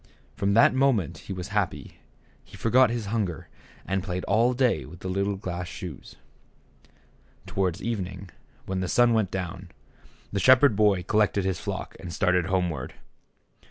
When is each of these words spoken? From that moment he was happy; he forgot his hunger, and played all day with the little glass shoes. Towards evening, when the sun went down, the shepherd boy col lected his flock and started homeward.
From 0.35 0.55
that 0.55 0.73
moment 0.73 1.19
he 1.29 1.31
was 1.31 1.49
happy; 1.49 1.99
he 2.43 2.57
forgot 2.57 2.89
his 2.89 3.05
hunger, 3.13 3.49
and 3.85 4.01
played 4.01 4.23
all 4.23 4.55
day 4.55 4.83
with 4.83 5.01
the 5.01 5.07
little 5.07 5.35
glass 5.35 5.67
shoes. 5.67 6.15
Towards 7.45 7.83
evening, 7.83 8.31
when 8.65 8.79
the 8.79 8.87
sun 8.87 9.13
went 9.13 9.29
down, 9.29 9.69
the 10.31 10.39
shepherd 10.39 10.75
boy 10.75 11.03
col 11.03 11.19
lected 11.19 11.43
his 11.45 11.59
flock 11.59 11.95
and 11.99 12.11
started 12.11 12.47
homeward. 12.47 12.95